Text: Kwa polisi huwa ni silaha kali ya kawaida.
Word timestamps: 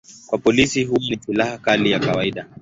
Kwa 0.27 0.37
polisi 0.39 0.83
huwa 0.83 0.99
ni 0.99 1.17
silaha 1.25 1.57
kali 1.57 1.91
ya 1.91 1.99
kawaida. 1.99 2.47